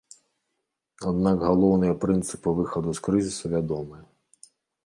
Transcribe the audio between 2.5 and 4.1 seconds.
выхаду з крызісу вядомыя.